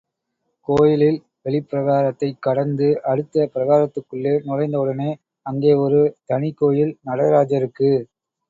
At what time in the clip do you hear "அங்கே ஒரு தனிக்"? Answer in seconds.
5.45-6.57